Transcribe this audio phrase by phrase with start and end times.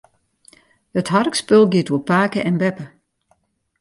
[0.99, 2.85] It harkspul giet oer pake en beppe.